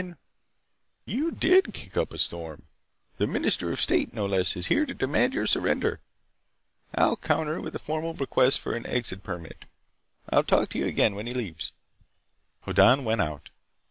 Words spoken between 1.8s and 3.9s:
up a storm! The Minister of